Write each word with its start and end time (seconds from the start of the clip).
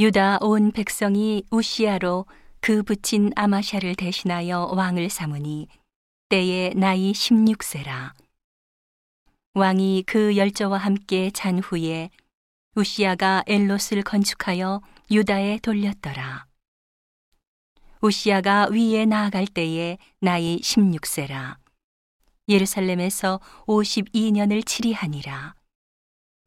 유다 0.00 0.38
온 0.40 0.72
백성이 0.72 1.44
우시아로 1.50 2.24
그 2.62 2.82
붙인 2.82 3.32
아마샤를 3.36 3.96
대신하여 3.96 4.72
왕을 4.74 5.10
삼으니 5.10 5.68
때에 6.30 6.72
나이 6.74 7.12
16세라. 7.12 8.14
왕이 9.52 10.04
그 10.06 10.38
열저와 10.38 10.78
함께 10.78 11.30
잔 11.32 11.58
후에 11.58 12.08
우시아가 12.76 13.44
엘롯을 13.46 14.02
건축하여 14.02 14.80
유다에 15.10 15.58
돌렸더라. 15.58 16.46
우시아가 18.00 18.68
위에 18.70 19.04
나아갈 19.04 19.46
때에 19.46 19.98
나이 20.18 20.60
16세라. 20.60 21.58
예루살렘에서 22.48 23.38
52년을 23.66 24.64
치리하니라. 24.64 25.56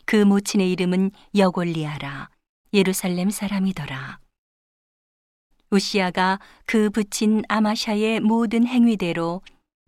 그 0.07 0.15
모친의 0.15 0.71
이름은 0.71 1.11
여골리아라. 1.35 2.32
예루살렘 2.73 3.29
사람이더라. 3.29 4.19
우시아가 5.69 6.39
그 6.65 6.89
붙인 6.89 7.43
아마샤의 7.47 8.19
모든 8.19 8.65
행위대로 8.65 9.41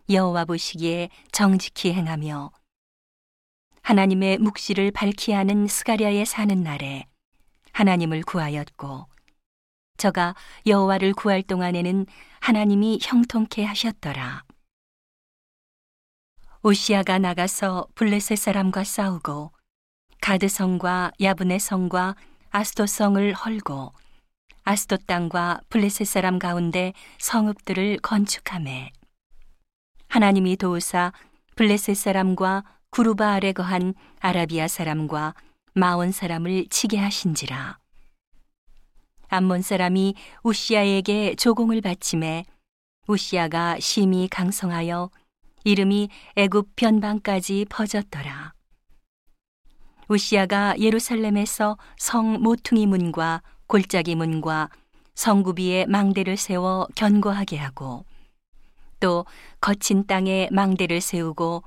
여호와 0.09 0.45
보시기에 0.45 1.09
정직히 1.31 1.93
행하며 1.93 2.51
하나님의 3.81 4.37
묵시를 4.37 4.91
밝히 4.91 5.31
하는 5.31 5.67
스가랴에 5.67 6.25
사는 6.25 6.61
날에 6.63 7.05
하나님을 7.71 8.21
구하였고 8.21 9.07
저가 9.97 10.35
여호와를 10.65 11.13
구할 11.13 11.41
동안에는 11.41 12.05
하나님이 12.39 12.99
형통케 13.01 13.63
하셨더라. 13.63 14.43
오시아가 16.61 17.19
나가서 17.19 17.87
블레셋 17.95 18.37
사람과 18.37 18.83
싸우고 18.83 19.51
가드 20.21 20.47
성과 20.47 21.11
야브네 21.21 21.59
성과 21.59 22.15
아스토성을 22.51 23.33
헐고 23.33 23.93
아스토 24.63 24.97
땅과 25.05 25.61
블레셋 25.69 26.07
사람 26.07 26.39
가운데 26.39 26.93
성읍들을 27.19 27.99
건축함에 28.01 28.91
하나님이 30.07 30.55
도우사 30.57 31.13
블레셋 31.55 31.95
사람과 31.95 32.63
구루바 32.89 33.33
아래 33.33 33.51
거한 33.51 33.93
아라비아 34.19 34.67
사람과 34.67 35.35
마온 35.73 36.11
사람을 36.11 36.67
치게 36.69 36.97
하신지라 36.97 37.77
암몬 39.27 39.61
사람이 39.61 40.15
우시아에게 40.43 41.35
조공을 41.35 41.81
바침해 41.81 42.45
우시아가 43.07 43.79
심히 43.79 44.27
강성하여 44.27 45.11
이름이 45.63 46.09
애굽 46.35 46.75
변방까지 46.75 47.65
퍼졌더라. 47.69 48.54
우시아가 50.07 50.75
예루살렘에서 50.79 51.77
성 51.97 52.41
모퉁이 52.41 52.85
문과 52.85 53.41
골짜기 53.67 54.15
문과 54.15 54.69
성구비에 55.15 55.85
망대를 55.87 56.37
세워 56.37 56.87
견고하게 56.95 57.57
하고 57.57 58.05
또 58.99 59.25
거친 59.61 60.05
땅에 60.05 60.49
망대를 60.51 61.01
세우고 61.01 61.63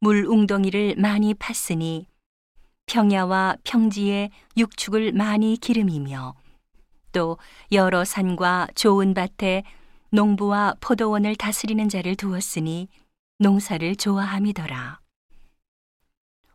물 0.00 0.24
웅덩이를 0.26 0.96
많이 0.98 1.34
팠으니 1.34 2.06
평야와 2.86 3.56
평지에 3.64 4.30
육축을 4.56 5.12
많이 5.12 5.56
기름이며 5.56 6.34
또 7.12 7.38
여러 7.70 8.04
산과 8.04 8.68
좋은 8.74 9.14
밭에 9.14 9.62
농부와 10.10 10.74
포도원을 10.80 11.36
다스리는 11.36 11.88
자를 11.88 12.16
두었으니 12.16 12.88
농사를 13.38 13.96
좋아함이더라. 13.96 15.01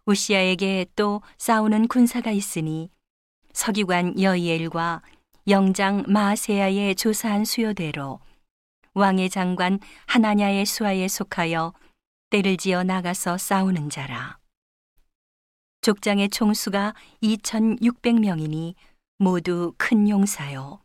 우시아에게 0.08 0.86
또 0.96 1.22
싸우는 1.38 1.90
군사가 1.90 2.32
있으니 2.32 2.90
서기관 3.52 4.20
여이엘과 4.22 5.02
영장 5.50 6.04
마세야의 6.08 6.96
조사한 6.96 7.44
수요대로 7.44 8.22
왕의 8.94 9.30
장관 9.30 9.80
하나냐의 10.06 10.66
수하에 10.66 11.10
속하여 11.10 11.74
때를 12.30 12.56
지어 12.56 12.84
나가서 12.84 13.38
싸우는 13.38 13.90
자라. 13.90 14.38
족장의 15.82 16.30
총수가 16.30 16.94
2,600명이니 17.22 18.76
모두 19.18 19.74
큰 19.78 20.08
용사요. 20.08 20.80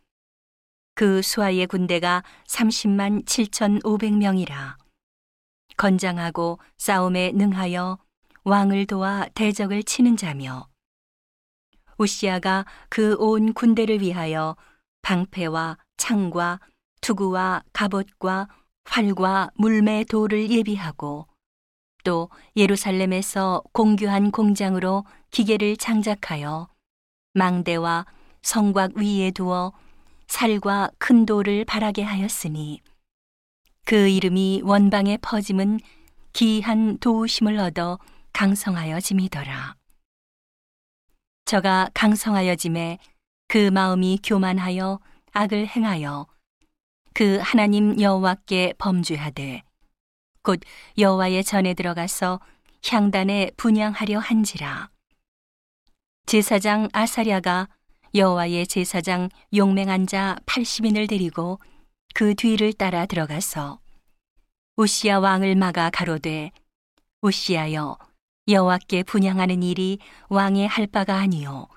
그 0.95 1.21
수하의 1.21 1.67
군대가 1.67 2.23
30만 2.47 3.25
7,500명이라. 3.25 4.75
건장하고 5.77 6.59
싸움에 6.77 7.31
능하여 7.31 8.02
왕을 8.43 8.85
도와 8.87 9.27
대적을 9.35 9.83
치는 9.83 10.17
자며 10.17 10.67
우시아가 11.97 12.65
그 12.89 13.15
온 13.19 13.53
군대를 13.53 14.01
위하여 14.01 14.55
방패와 15.01 15.77
창과 15.97 16.59
투구와 17.01 17.63
갑옷과 17.73 18.47
활과 18.85 19.51
물매 19.55 20.05
돌을 20.05 20.49
예비하고 20.49 21.27
또 22.03 22.29
예루살렘에서 22.57 23.63
공교한 23.71 24.31
공장으로 24.31 25.05
기계를 25.31 25.77
장작하여 25.77 26.67
망대와 27.33 28.05
성곽 28.41 28.97
위에 28.97 29.31
두어 29.31 29.71
살과 30.27 30.91
큰 30.97 31.25
돌을 31.25 31.63
바라게 31.63 32.03
하였으니 32.03 32.81
그 33.85 34.07
이름이 34.09 34.61
원방에 34.65 35.17
퍼짐은 35.21 35.79
기한 36.33 36.97
도우심을 36.97 37.57
얻어 37.57 37.99
강성하여 38.33 38.99
짐이더라. 38.99 39.75
저가 41.45 41.89
강성하여 41.93 42.55
짐에 42.55 42.97
그 43.47 43.69
마음이 43.69 44.19
교만하여 44.23 44.99
악을 45.31 45.67
행하여 45.67 46.27
그 47.13 47.37
하나님 47.41 48.01
여호와께 48.01 48.73
범죄하되 48.79 49.61
곧 50.41 50.59
여호와의 50.97 51.43
전에 51.43 51.75
들어가서 51.75 52.39
향단에 52.85 53.51
분양하려 53.55 54.19
한지라. 54.19 54.89
제사장 56.25 56.89
아사랴가 56.91 57.69
여호와의 58.15 58.67
제사장 58.67 59.29
용맹한 59.55 60.07
자 60.07 60.37
80인을 60.47 61.07
데리고 61.07 61.59
그 62.15 62.33
뒤를 62.35 62.73
따라 62.73 63.05
들어가서 63.05 63.79
우시아 64.75 65.19
왕을 65.19 65.55
막아 65.55 65.89
가로되 65.91 66.51
우시아여 67.21 67.97
여호와께 68.47 69.03
분양하는 69.03 69.63
일이 69.63 69.99
왕의 70.27 70.67
할 70.67 70.85
바가 70.87 71.15
아니요. 71.15 71.67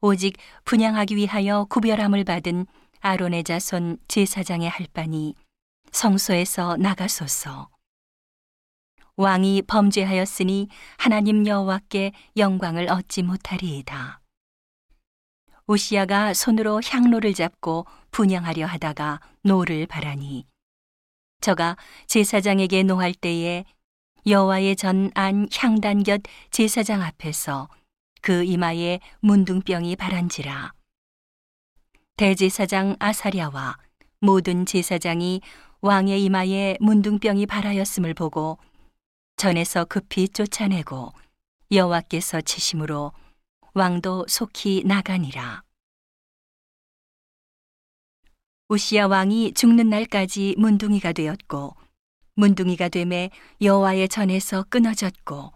오직 0.00 0.36
분향하기 0.64 1.16
위하여 1.16 1.64
구별함을 1.70 2.24
받은 2.24 2.66
아론의 3.00 3.44
자손 3.44 3.96
제사장의 4.06 4.68
할 4.68 4.86
바니 4.92 5.34
성소에서 5.92 6.76
나가소서. 6.76 7.70
왕이 9.16 9.62
범죄하였으니 9.62 10.68
하나님 10.98 11.46
여호와께 11.46 12.12
영광을 12.36 12.90
얻지 12.90 13.22
못하리이다. 13.22 14.20
웃시야가 15.66 16.34
손으로 16.34 16.82
향로를 16.84 17.32
잡고 17.32 17.86
분향하려 18.10 18.66
하다가 18.66 19.20
노를 19.42 19.86
발하니. 19.86 20.46
저가 21.40 21.78
제사장에게 22.06 22.82
노할 22.82 23.14
때에 23.14 23.64
여호와의 24.26 24.76
전 24.76 25.10
안 25.14 25.48
향단 25.54 26.02
곁 26.02 26.22
제사장 26.50 27.02
앞에서 27.02 27.68
그 28.22 28.42
이마에 28.42 29.00
문둥병이 29.20 29.96
바란지라 29.96 30.72
대제사장 32.16 32.96
아사랴와 32.98 33.76
모든 34.20 34.64
제사장이 34.64 35.42
왕의 35.82 36.24
이마에 36.24 36.78
문둥병이 36.80 37.44
발하였음을 37.46 38.14
보고 38.14 38.58
전에서 39.36 39.84
급히 39.84 40.28
쫓아내고 40.28 41.12
여호와께서 41.70 42.40
치심으로 42.40 43.12
왕도 43.74 44.26
속히 44.28 44.84
나가니라. 44.86 45.62
우시아 48.68 49.08
왕이 49.08 49.52
죽는 49.52 49.90
날까지 49.90 50.54
문둥이가 50.56 51.12
되었고 51.12 51.76
문둥이가 52.34 52.88
되매 52.88 53.30
여호와의 53.60 54.08
전에서 54.08 54.64
끊어졌고 54.68 55.52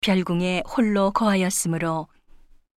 별궁에 0.00 0.62
홀로 0.66 1.10
거하였으므로 1.12 2.08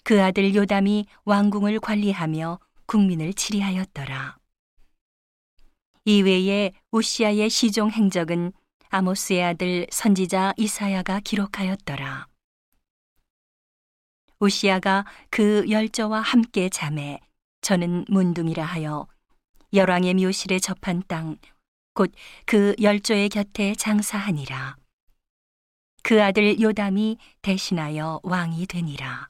그 0.05 0.23
아들 0.23 0.55
요담이 0.55 1.07
왕궁을 1.25 1.81
관리하며 1.81 2.59
국민을 2.87 3.33
치리하였더라. 3.35 4.37
이외에 6.05 6.73
우시아의 6.91 7.51
시종 7.51 7.91
행적은 7.91 8.53
아모스의 8.89 9.45
아들 9.45 9.87
선지자 9.91 10.55
이사야가 10.57 11.21
기록하였더라. 11.21 12.27
우시아가 14.41 15.05
그 15.29 15.67
열저와 15.69 16.21
함께 16.21 16.69
잠에 16.69 17.21
저는 17.61 18.07
문둥이라 18.09 18.65
하여 18.65 19.07
열왕의 19.73 20.15
묘실에 20.15 20.59
접한 20.59 21.03
땅 21.07 21.37
곧 22.00 22.12
그 22.47 22.75
열조의 22.81 23.29
곁에 23.29 23.75
장사하니라. 23.75 24.76
그 26.02 26.23
아들 26.23 26.58
요담이 26.58 27.19
대신하여 27.43 28.20
왕이 28.23 28.67
되니라. 28.67 29.30